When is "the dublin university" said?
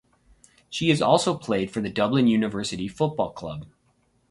1.79-2.87